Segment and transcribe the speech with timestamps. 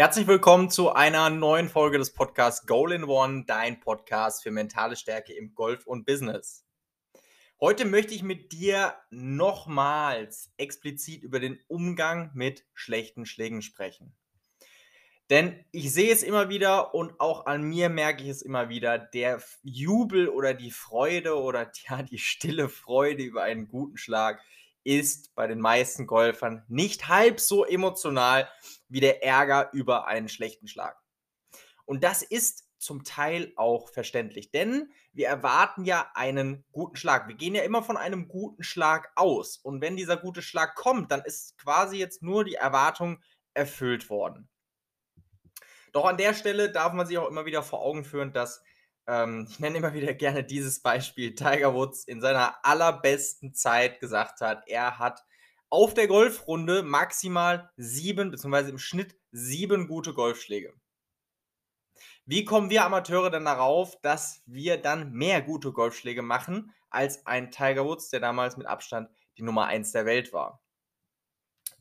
[0.00, 4.94] Herzlich willkommen zu einer neuen Folge des Podcasts Goal in One, dein Podcast für mentale
[4.94, 6.64] Stärke im Golf und Business.
[7.60, 14.14] Heute möchte ich mit dir nochmals explizit über den Umgang mit schlechten Schlägen sprechen.
[15.30, 18.98] Denn ich sehe es immer wieder und auch an mir merke ich es immer wieder,
[18.98, 24.40] der Jubel oder die Freude oder ja, die stille Freude über einen guten Schlag
[24.84, 28.48] ist bei den meisten Golfern nicht halb so emotional
[28.88, 30.98] wie der Ärger über einen schlechten Schlag.
[31.84, 37.26] Und das ist zum Teil auch verständlich, denn wir erwarten ja einen guten Schlag.
[37.26, 39.56] Wir gehen ja immer von einem guten Schlag aus.
[39.56, 43.20] Und wenn dieser gute Schlag kommt, dann ist quasi jetzt nur die Erwartung
[43.54, 44.48] erfüllt worden.
[45.92, 48.62] Doch an der Stelle darf man sich auch immer wieder vor Augen führen, dass
[49.08, 54.40] ähm, ich nenne immer wieder gerne dieses Beispiel, Tiger Woods in seiner allerbesten Zeit gesagt
[54.40, 55.24] hat, er hat
[55.70, 60.74] auf der Golfrunde maximal sieben, beziehungsweise im Schnitt sieben gute Golfschläge.
[62.24, 67.50] Wie kommen wir Amateure denn darauf, dass wir dann mehr gute Golfschläge machen als ein
[67.50, 70.62] Tiger Woods, der damals mit Abstand die Nummer 1 der Welt war?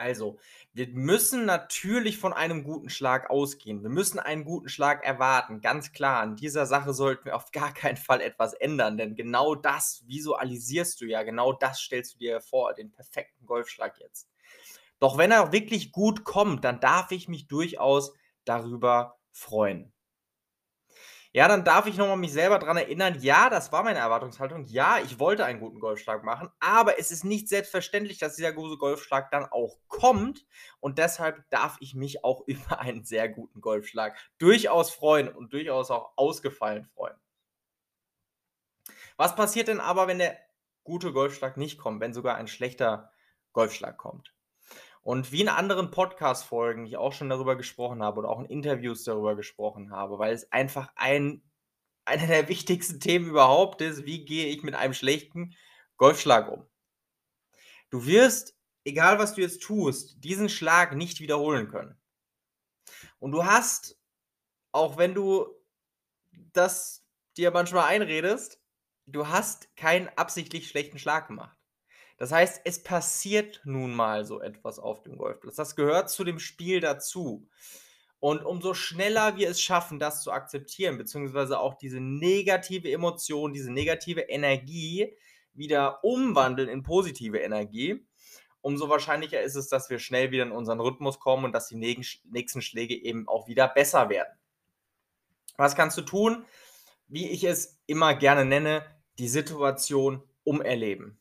[0.00, 0.38] Also,
[0.72, 3.82] wir müssen natürlich von einem guten Schlag ausgehen.
[3.82, 6.22] Wir müssen einen guten Schlag erwarten, ganz klar.
[6.22, 11.02] An dieser Sache sollten wir auf gar keinen Fall etwas ändern, denn genau das visualisierst
[11.02, 14.26] du ja, genau das stellst du dir vor, den perfekten Golfschlag jetzt.
[15.00, 18.14] Doch wenn er wirklich gut kommt, dann darf ich mich durchaus
[18.46, 19.92] darüber freuen.
[21.32, 24.64] Ja, dann darf ich nochmal mich selber daran erinnern, ja, das war meine Erwartungshaltung.
[24.64, 28.76] Ja, ich wollte einen guten Golfschlag machen, aber es ist nicht selbstverständlich, dass dieser gute
[28.76, 30.44] Golfschlag dann auch kommt.
[30.80, 35.92] Und deshalb darf ich mich auch über einen sehr guten Golfschlag durchaus freuen und durchaus
[35.92, 37.16] auch ausgefallen freuen.
[39.16, 40.36] Was passiert denn aber, wenn der
[40.82, 43.12] gute Golfschlag nicht kommt, wenn sogar ein schlechter
[43.52, 44.34] Golfschlag kommt?
[45.02, 49.04] Und wie in anderen Podcast-Folgen ich auch schon darüber gesprochen habe oder auch in Interviews
[49.04, 51.42] darüber gesprochen habe, weil es einfach ein,
[52.04, 55.54] einer der wichtigsten Themen überhaupt ist, wie gehe ich mit einem schlechten
[55.96, 56.66] Golfschlag um.
[57.90, 61.98] Du wirst, egal was du jetzt tust, diesen Schlag nicht wiederholen können.
[63.18, 63.98] Und du hast,
[64.72, 65.46] auch wenn du
[66.52, 67.04] das
[67.36, 68.60] dir manchmal einredest,
[69.06, 71.59] du hast keinen absichtlich schlechten Schlag gemacht.
[72.20, 75.56] Das heißt, es passiert nun mal so etwas auf dem Golfplatz.
[75.56, 77.48] Das gehört zu dem Spiel dazu.
[78.18, 83.72] Und umso schneller wir es schaffen, das zu akzeptieren, beziehungsweise auch diese negative Emotion, diese
[83.72, 85.16] negative Energie
[85.54, 88.06] wieder umwandeln in positive Energie,
[88.60, 91.76] umso wahrscheinlicher ist es, dass wir schnell wieder in unseren Rhythmus kommen und dass die
[91.76, 94.38] nächsten Schläge eben auch wieder besser werden.
[95.56, 96.44] Was kannst du tun?
[97.08, 98.84] Wie ich es immer gerne nenne,
[99.18, 101.16] die Situation umerleben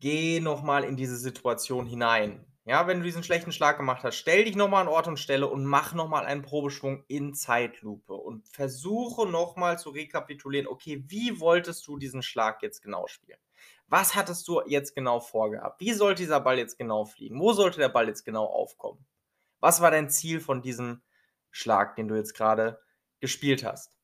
[0.00, 2.44] geh nochmal in diese Situation hinein.
[2.64, 5.46] Ja, wenn du diesen schlechten Schlag gemacht hast, stell dich nochmal an Ort und Stelle
[5.46, 11.86] und mach nochmal einen Probeschwung in Zeitlupe und versuche nochmal zu rekapitulieren, okay, wie wolltest
[11.86, 13.38] du diesen Schlag jetzt genau spielen?
[13.86, 15.80] Was hattest du jetzt genau vorgehabt?
[15.80, 17.40] Wie sollte dieser Ball jetzt genau fliegen?
[17.40, 19.06] Wo sollte der Ball jetzt genau aufkommen?
[19.60, 21.00] Was war dein Ziel von diesem
[21.50, 22.78] Schlag, den du jetzt gerade
[23.20, 23.96] gespielt hast?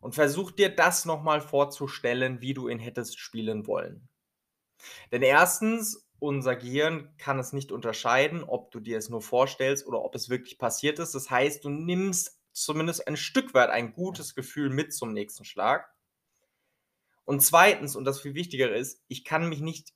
[0.00, 4.08] Und versuch dir das nochmal vorzustellen, wie du ihn hättest spielen wollen.
[5.12, 10.02] Denn erstens, unser Gehirn kann es nicht unterscheiden, ob du dir es nur vorstellst oder
[10.02, 11.14] ob es wirklich passiert ist.
[11.14, 15.92] Das heißt, du nimmst zumindest ein Stück weit ein gutes Gefühl mit zum nächsten Schlag.
[17.24, 19.92] Und zweitens, und das viel wichtiger ist, ich kann mich nicht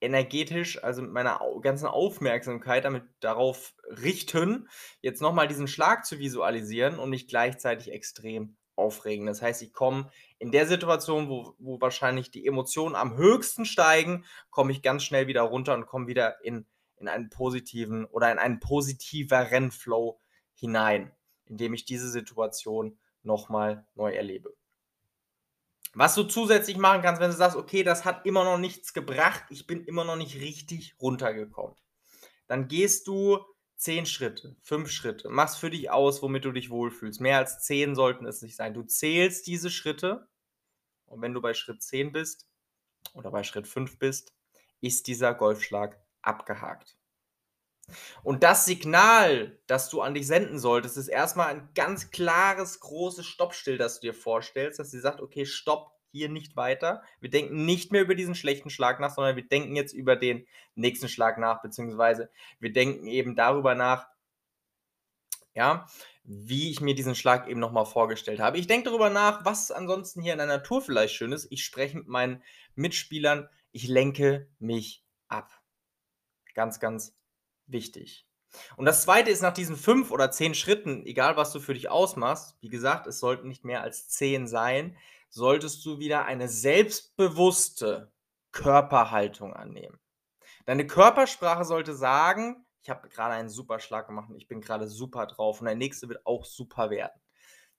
[0.00, 4.68] energetisch, also mit meiner ganzen Aufmerksamkeit damit darauf richten,
[5.00, 9.26] jetzt nochmal diesen Schlag zu visualisieren und mich gleichzeitig extrem aufregen.
[9.26, 14.24] Das heißt, ich komme in der Situation, wo, wo wahrscheinlich die Emotionen am höchsten steigen,
[14.50, 16.66] komme ich ganz schnell wieder runter und komme wieder in,
[16.96, 20.18] in einen positiven oder in einen positiveren Flow
[20.54, 21.12] hinein,
[21.46, 24.54] indem ich diese Situation nochmal neu erlebe.
[25.94, 29.44] Was du zusätzlich machen kannst, wenn du sagst, okay, das hat immer noch nichts gebracht,
[29.50, 31.76] ich bin immer noch nicht richtig runtergekommen,
[32.46, 33.38] dann gehst du
[33.82, 35.28] zehn Schritte, fünf Schritte.
[35.28, 37.20] Mach's für dich aus, womit du dich wohlfühlst.
[37.20, 38.74] Mehr als zehn sollten es nicht sein.
[38.74, 40.28] Du zählst diese Schritte
[41.06, 42.48] und wenn du bei Schritt 10 bist
[43.14, 44.32] oder bei Schritt 5 bist,
[44.80, 46.96] ist dieser Golfschlag abgehakt.
[48.22, 53.26] Und das Signal, das du an dich senden solltest, ist erstmal ein ganz klares, großes
[53.26, 57.02] Stoppstill, das du dir vorstellst, dass sie sagt, okay, stopp, hier nicht weiter.
[57.20, 60.46] Wir denken nicht mehr über diesen schlechten Schlag nach, sondern wir denken jetzt über den
[60.74, 62.30] nächsten Schlag nach, beziehungsweise
[62.60, 64.06] wir denken eben darüber nach,
[65.54, 65.86] ja,
[66.24, 68.58] wie ich mir diesen Schlag eben nochmal vorgestellt habe.
[68.58, 71.48] Ich denke darüber nach, was ansonsten hier in der Natur vielleicht schön ist.
[71.50, 72.42] Ich spreche mit meinen
[72.74, 75.50] Mitspielern, ich lenke mich ab.
[76.54, 77.16] Ganz, ganz
[77.66, 78.26] wichtig.
[78.76, 81.90] Und das Zweite ist nach diesen 5 oder 10 Schritten, egal was du für dich
[81.90, 84.96] ausmachst, wie gesagt, es sollten nicht mehr als 10 sein,
[85.30, 88.12] solltest du wieder eine selbstbewusste
[88.52, 89.98] Körperhaltung annehmen.
[90.66, 94.86] Deine Körpersprache sollte sagen: „Ich habe gerade einen super Schlag gemacht und ich bin gerade
[94.88, 97.20] super drauf und der nächste wird auch super werden.“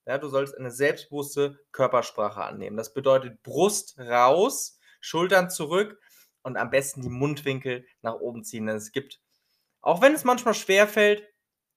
[0.05, 2.75] Ja, du sollst eine selbstbewusste Körpersprache annehmen.
[2.75, 6.01] Das bedeutet Brust raus, Schultern zurück
[6.41, 9.21] und am besten die Mundwinkel nach oben ziehen, denn es gibt
[9.83, 11.23] auch wenn es manchmal schwerfällt,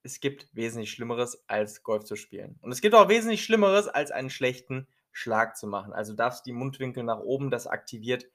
[0.04, 2.58] es gibt wesentlich Schlimmeres, als Golf zu spielen.
[2.62, 5.92] Und es gibt auch wesentlich Schlimmeres, als einen schlechten Schlag zu machen.
[5.94, 8.26] Also, darfst die Mundwinkel nach oben, das aktiviert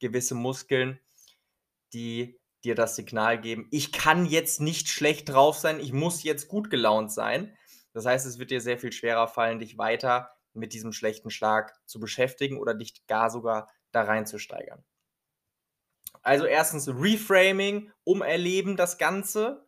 [0.00, 1.00] gewisse Muskeln,
[1.92, 6.48] die dir das Signal geben: „Ich kann jetzt nicht schlecht drauf sein, ich muss jetzt
[6.48, 7.56] gut gelaunt sein.“
[7.92, 11.74] Das heißt, es wird dir sehr viel schwerer fallen, dich weiter mit diesem schlechten Schlag
[11.86, 14.84] zu beschäftigen oder dich gar sogar da reinzusteigern.
[16.22, 16.88] Also, 1.
[16.88, 19.66] Reframing, umerleben das Ganze.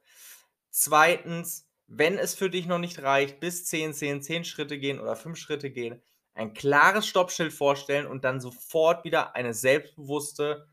[0.71, 1.45] 2.
[1.87, 5.39] wenn es für dich noch nicht reicht, bis 10, 10, 10 Schritte gehen oder 5
[5.39, 6.03] Schritte gehen,
[6.35, 10.67] ein klares Stoppschild vorstellen und dann sofort wieder eine selbstbewusste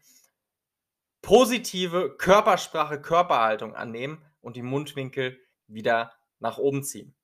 [1.22, 7.16] positive Körpersprache, Körperhaltung annehmen und die Mundwinkel wieder nach oben ziehen.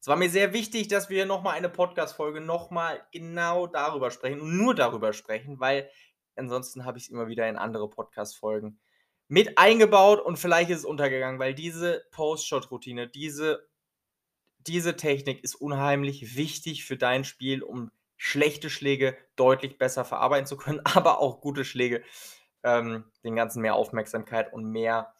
[0.00, 4.10] Es war mir sehr wichtig, dass wir noch mal eine Podcast-Folge noch mal genau darüber
[4.10, 5.90] sprechen und nur darüber sprechen, weil
[6.38, 8.78] ansonsten habe ich's immer wieder in andere Podcast-Folgen
[9.28, 13.68] mit eingebaut und vielleicht ist es untergegangen, weil diese Post-Shot-Routine, diese
[14.68, 20.56] diese Technik ist unheimlich wichtig für dein Spiel, um schlechte Schläge deutlich besser verarbeiten zu
[20.56, 22.02] können, aber auch gute Schläge,
[22.62, 25.14] ähm, dem Ganzen mehr Aufmerksamkeit und mehr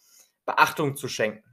[0.44, 1.44] Beachtung zu schenken.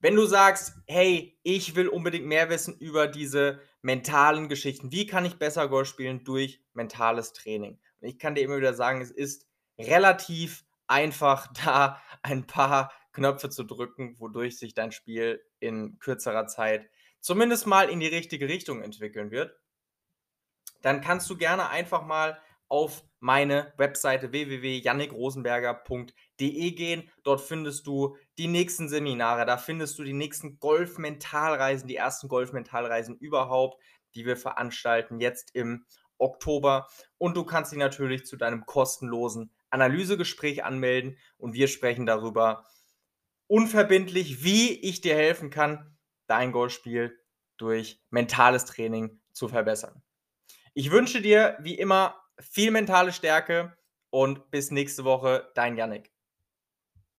[0.00, 4.92] Wenn du sagst: „Hey, ich will unbedingt mehr wissen über diese mentalen Geschichten.
[4.92, 8.74] Wie kann ich besser Golf spielen durch mentales Training?“ Und ich kann dir immer wieder
[8.74, 9.46] sagen, es ist
[9.78, 16.88] relativ einfach, da ein paar Knöpfe zu drücken, wodurch sich dein Spiel in kürzerer Zeit
[17.20, 19.58] zumindest mal in die richtige Richtung entwickeln wird.
[20.82, 27.10] Dann kannst du gerne einfach mal auf meine Webseite www.jannikrosenberger.de gehen.
[27.24, 33.16] Dort findest du die nächsten Seminare, da findest du die nächsten Golf-Mentalreisen, die ersten Golf-Mentalreisen
[33.16, 33.82] überhaupt,
[34.14, 35.86] die wir veranstalten jetzt im
[36.18, 36.88] Oktober.
[37.16, 42.66] Und du kannst dich natürlich zu deinem kostenlosen Analysegespräch anmelden und wir sprechen darüber
[43.46, 47.18] unverbindlich, wie ich dir helfen kann, dein Golfspiel
[47.56, 50.02] durch mentales Training zu verbessern.
[50.74, 53.76] Ich wünsche dir wie immer viel mentale Stärke
[54.10, 56.12] und bis nächste Woche, dein Jannik.